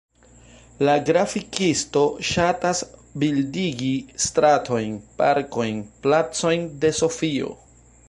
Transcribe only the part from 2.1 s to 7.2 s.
ŝatas bildigi stratojn, parkojn, placojn de